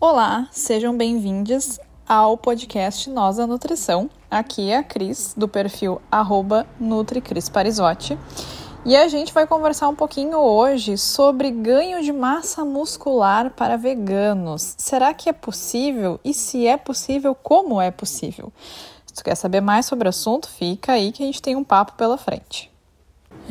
[0.00, 4.08] Olá, sejam bem-vindos ao podcast Nós a Nutrição.
[4.30, 6.00] Aqui é a Cris, do perfil
[6.78, 8.16] NutriCrisParisotti.
[8.86, 14.76] E a gente vai conversar um pouquinho hoje sobre ganho de massa muscular para veganos.
[14.78, 16.20] Será que é possível?
[16.24, 18.52] E se é possível, como é possível?
[19.04, 21.64] Se tu quer saber mais sobre o assunto, fica aí que a gente tem um
[21.64, 22.70] papo pela frente.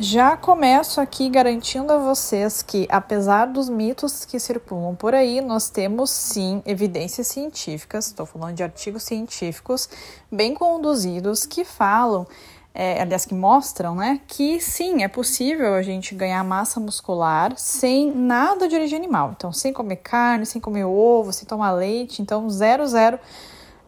[0.00, 5.70] Já começo aqui garantindo a vocês que, apesar dos mitos que circulam por aí, nós
[5.70, 9.88] temos sim evidências científicas, estou falando de artigos científicos
[10.30, 12.26] bem conduzidos que falam,
[12.72, 18.14] é, aliás, que mostram, né, que sim, é possível a gente ganhar massa muscular sem
[18.14, 19.32] nada de origem animal.
[19.36, 23.18] Então, sem comer carne, sem comer ovo, sem tomar leite, então, zero, zero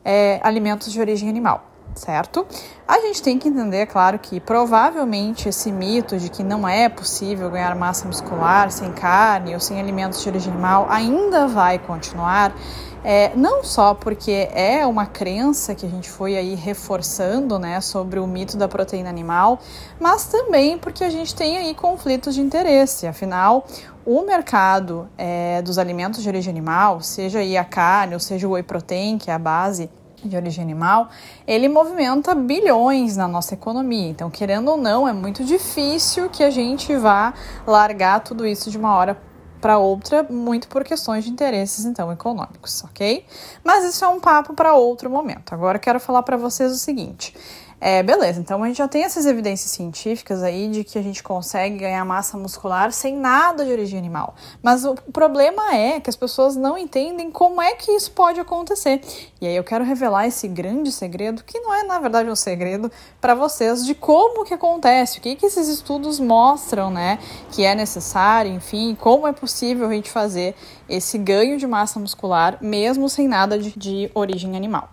[0.04, 2.46] é, alimentos de origem animal certo?
[2.86, 6.88] A gente tem que entender, é claro, que provavelmente esse mito de que não é
[6.88, 12.54] possível ganhar massa muscular sem carne ou sem alimentos de origem animal ainda vai continuar.
[13.02, 18.18] É, não só porque é uma crença que a gente foi aí reforçando né, sobre
[18.18, 19.58] o mito da proteína animal,
[19.98, 23.06] mas também porque a gente tem aí conflitos de interesse.
[23.06, 23.64] Afinal,
[24.04, 28.50] o mercado é, dos alimentos de origem animal, seja aí a carne ou seja o
[28.50, 29.88] whey protein, que é a base
[30.28, 31.08] de origem animal,
[31.46, 34.08] ele movimenta bilhões na nossa economia.
[34.08, 37.34] Então, querendo ou não, é muito difícil que a gente vá
[37.66, 39.20] largar tudo isso de uma hora
[39.60, 43.24] para outra, muito por questões de interesses então econômicos, ok?
[43.62, 45.52] Mas isso é um papo para outro momento.
[45.52, 47.36] Agora quero falar para vocês o seguinte:
[47.80, 51.22] é, beleza, então a gente já tem essas evidências científicas aí de que a gente
[51.22, 54.34] consegue ganhar massa muscular sem nada de origem animal.
[54.62, 59.00] Mas o problema é que as pessoas não entendem como é que isso pode acontecer.
[59.40, 62.92] E aí eu quero revelar esse grande segredo, que não é na verdade um segredo,
[63.18, 67.18] para vocês de como que acontece, o que, que esses estudos mostram, né?
[67.50, 70.54] Que é necessário, enfim, como é possível a gente fazer
[70.86, 74.90] esse ganho de massa muscular mesmo sem nada de, de origem animal.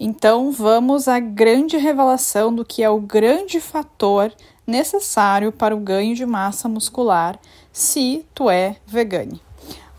[0.00, 4.32] Então, vamos à grande revelação do que é o grande fator
[4.64, 7.36] necessário para o ganho de massa muscular
[7.72, 9.42] se tu é vegane.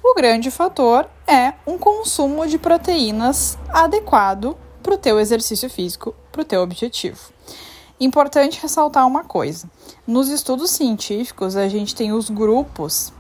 [0.02, 6.44] O grande fator é um consumo de proteínas adequado para o teu exercício físico, para
[6.44, 7.20] o teu objetivo.
[8.00, 9.70] Importante ressaltar uma coisa:
[10.08, 13.12] nos estudos científicos, a gente tem os grupos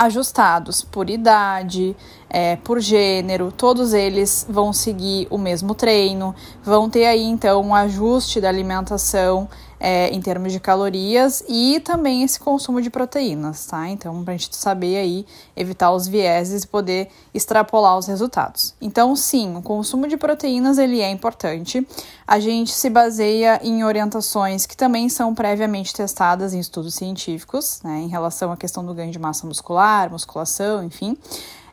[0.00, 1.94] ajustados por idade,
[2.30, 6.34] é, por gênero, todos eles vão seguir o mesmo treino,
[6.64, 9.46] vão ter aí então um ajuste da alimentação
[9.80, 13.88] é, em termos de calorias e também esse consumo de proteínas, tá?
[13.88, 15.26] Então, para a gente saber aí,
[15.56, 18.74] evitar os vieses e poder extrapolar os resultados.
[18.78, 21.86] Então, sim, o consumo de proteínas ele é importante.
[22.26, 28.00] A gente se baseia em orientações que também são previamente testadas em estudos científicos, né,
[28.00, 31.16] em relação à questão do ganho de massa muscular, musculação, enfim.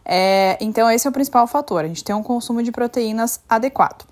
[0.06, 4.06] É, então, esse é o principal fator, a gente tem um consumo de proteínas adequado.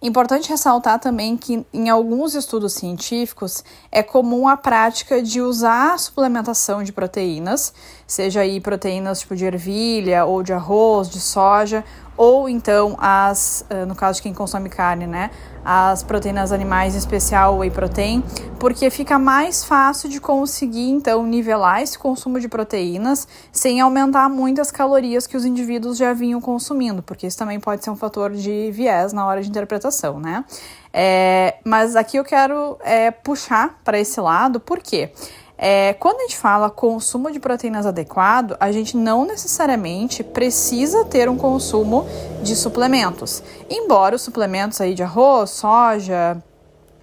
[0.00, 5.98] Importante ressaltar também que em alguns estudos científicos é comum a prática de usar a
[5.98, 7.74] suplementação de proteínas,
[8.08, 11.84] seja aí proteínas tipo de ervilha ou de arroz, de soja,
[12.16, 15.30] ou então as, eh, no caso de quem consome carne, né,
[15.62, 18.24] as proteínas animais, em especial whey protein,
[18.58, 24.60] porque fica mais fácil de conseguir então nivelar esse consumo de proteínas sem aumentar muito
[24.60, 28.32] as calorias que os indivíduos já vinham consumindo, porque isso também pode ser um fator
[28.32, 30.44] de viés na hora de interpretação, né?
[30.90, 35.12] É, mas aqui eu quero é, puxar para esse lado, por quê?
[35.60, 41.28] É, quando a gente fala consumo de proteínas adequado, a gente não necessariamente precisa ter
[41.28, 42.06] um consumo
[42.44, 43.42] de suplementos.
[43.68, 46.40] Embora os suplementos aí de arroz, soja,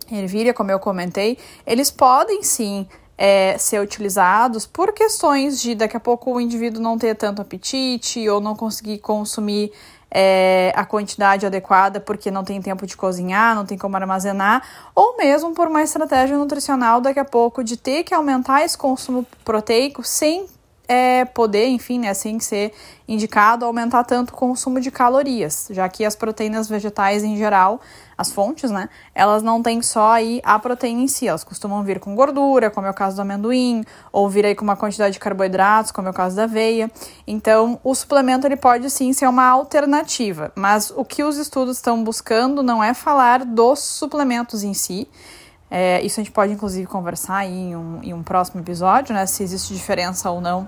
[0.10, 1.38] ervilha, como eu comentei,
[1.68, 2.88] eles podem sim
[3.18, 8.28] é, ser utilizados por questões de daqui a pouco o indivíduo não ter tanto apetite
[8.30, 9.72] ou não conseguir consumir
[10.18, 14.64] é, a quantidade adequada porque não tem tempo de cozinhar, não tem como armazenar,
[14.96, 19.28] ou mesmo por uma estratégia nutricional daqui a pouco de ter que aumentar esse consumo
[19.44, 20.48] proteico sem
[20.88, 22.74] é, poder, enfim, né, assim ser
[23.08, 27.80] indicado aumentar tanto o consumo de calorias, já que as proteínas vegetais em geral,
[28.18, 32.00] as fontes, né, elas não têm só aí a proteína em si, elas costumam vir
[32.00, 35.20] com gordura, como é o caso do amendoim, ou vir aí com uma quantidade de
[35.20, 36.90] carboidratos, como é o caso da aveia.
[37.28, 42.04] Então, o suplemento ele pode sim ser uma alternativa, mas o que os estudos estão
[42.04, 45.08] buscando não é falar dos suplementos em si,
[45.78, 49.26] é, isso a gente pode, inclusive, conversar em um, em um próximo episódio, né?
[49.26, 50.66] Se existe diferença ou não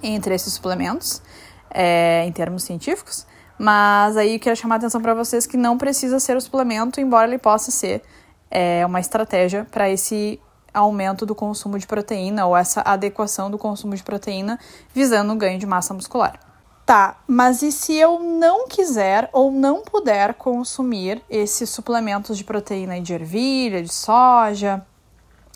[0.00, 1.20] entre esses suplementos,
[1.68, 3.26] é, em termos científicos.
[3.58, 7.00] Mas aí eu queria chamar a atenção para vocês que não precisa ser o suplemento,
[7.00, 8.04] embora ele possa ser
[8.48, 10.40] é, uma estratégia para esse
[10.72, 14.60] aumento do consumo de proteína ou essa adequação do consumo de proteína
[14.94, 16.38] visando o ganho de massa muscular.
[16.86, 23.00] Tá, mas e se eu não quiser ou não puder consumir esses suplementos de proteína
[23.00, 24.86] de ervilha, de soja,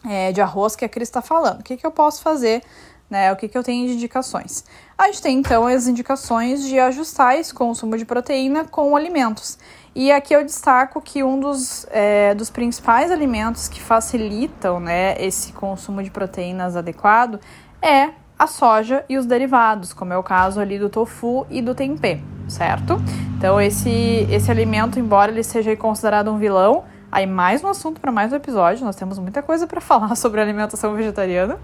[0.04, 1.60] é, de arroz que a Cris está falando?
[1.60, 2.64] O que, que eu posso fazer?
[3.08, 3.32] Né?
[3.32, 4.64] O que, que eu tenho de indicações?
[4.98, 9.56] A gente tem então as indicações de ajustar esse consumo de proteína com alimentos.
[9.94, 15.52] E aqui eu destaco que um dos, é, dos principais alimentos que facilitam né, esse
[15.52, 17.38] consumo de proteínas adequado
[17.80, 21.74] é a soja e os derivados, como é o caso ali do tofu e do
[21.74, 22.96] tempê, certo?
[23.36, 28.10] Então esse esse alimento, embora ele seja considerado um vilão, aí mais um assunto para
[28.10, 31.58] mais um episódio, nós temos muita coisa para falar sobre alimentação vegetariana.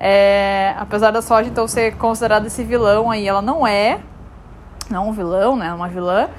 [0.00, 4.00] É, apesar da soja então ser considerada esse vilão aí, ela não é
[4.88, 5.70] não um vilão, né?
[5.74, 6.30] Uma vilã,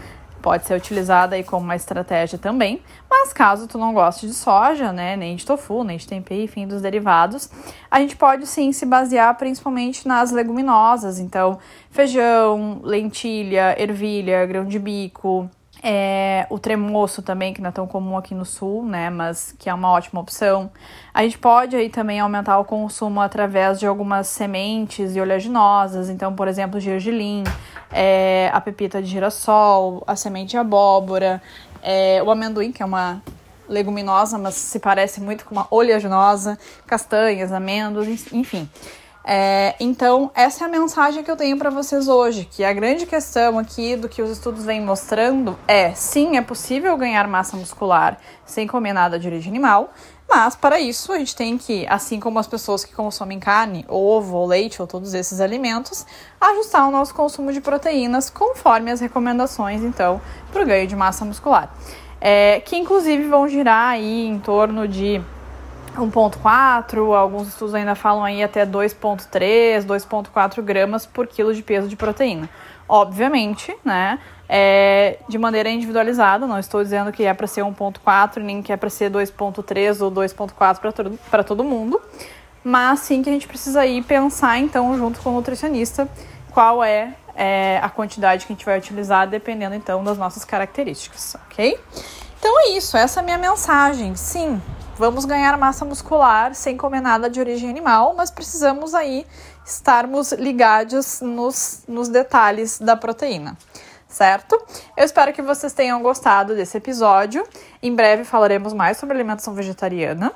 [0.43, 2.81] pode ser utilizada aí como uma estratégia também.
[3.09, 6.67] Mas caso tu não goste de soja, né, nem de tofu, nem de tempê, enfim,
[6.67, 7.49] dos derivados,
[7.89, 11.57] a gente pode sim se basear principalmente nas leguminosas, então
[11.89, 15.49] feijão, lentilha, ervilha, grão de bico,
[15.83, 19.09] é, o tremoço também, que não é tão comum aqui no sul, né?
[19.09, 20.71] Mas que é uma ótima opção.
[21.13, 26.09] A gente pode aí também aumentar o consumo através de algumas sementes e oleaginosas.
[26.09, 27.43] Então, por exemplo, gergelim,
[27.91, 31.41] é, a pepita de girassol, a semente de abóbora,
[31.81, 33.21] é, o amendoim, que é uma
[33.67, 36.57] leguminosa, mas se parece muito com uma oleaginosa,
[36.87, 38.69] castanhas, amêndoas, enfim.
[39.25, 43.05] É, então, essa é a mensagem que eu tenho para vocês hoje, que a grande
[43.05, 48.17] questão aqui do que os estudos vêm mostrando é, sim, é possível ganhar massa muscular
[48.45, 49.93] sem comer nada de origem animal,
[50.27, 54.45] mas para isso a gente tem que, assim como as pessoas que consomem carne, ovo,
[54.45, 56.05] leite ou todos esses alimentos,
[56.41, 60.19] ajustar o nosso consumo de proteínas conforme as recomendações, então,
[60.51, 61.73] para o ganho de massa muscular.
[62.19, 65.21] É, que inclusive vão girar aí em torno de
[65.95, 71.95] 1,4, alguns estudos ainda falam aí até 2,3, 2,4 gramas por quilo de peso de
[71.95, 72.49] proteína.
[72.87, 78.61] Obviamente, né, é de maneira individualizada, não estou dizendo que é para ser 1,4 nem
[78.61, 82.01] que é para ser 2,3 ou 2,4 para todo, mundo,
[82.63, 86.07] mas sim que a gente precisa ir pensar então junto com o nutricionista
[86.51, 91.35] qual é, é a quantidade que a gente vai utilizar dependendo então das nossas características,
[91.45, 91.79] ok?
[92.37, 94.15] Então é isso, essa é a minha mensagem.
[94.17, 94.61] Sim,
[94.97, 99.25] vamos ganhar massa muscular sem comer nada de origem animal, mas precisamos aí
[99.65, 103.57] estarmos ligados nos, nos detalhes da proteína.
[104.07, 104.61] Certo?
[104.95, 107.43] Eu espero que vocês tenham gostado desse episódio.
[107.81, 110.31] Em breve falaremos mais sobre alimentação vegetariana.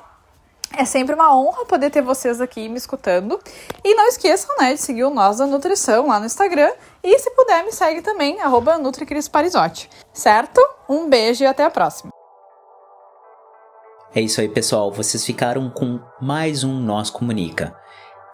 [0.76, 3.40] É sempre uma honra poder ter vocês aqui me escutando.
[3.84, 6.72] E não esqueçam, né, de seguir o Nós da Nutrição lá no Instagram.
[7.02, 8.76] E se puder, me segue também, arroba
[10.12, 10.60] Certo?
[10.88, 12.17] Um beijo e até a próxima.
[14.14, 14.90] É isso aí, pessoal.
[14.90, 17.76] Vocês ficaram com mais um Nós Comunica.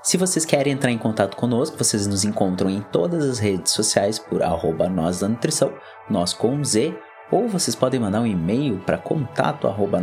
[0.03, 4.19] Se vocês querem entrar em contato conosco, vocês nos encontram em todas as redes sociais
[4.19, 5.73] por arroba nós da nutrição,
[6.09, 6.97] nós com Z,
[7.31, 9.99] ou vocês podem mandar um e-mail para contato arroba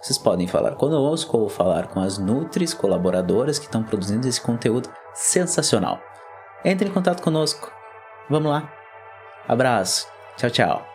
[0.00, 4.88] Vocês podem falar conosco ou falar com as Nutris colaboradoras que estão produzindo esse conteúdo
[5.12, 6.00] sensacional.
[6.64, 7.70] Entre em contato conosco.
[8.30, 8.72] Vamos lá.
[9.46, 10.06] Abraço.
[10.36, 10.91] Tchau, tchau.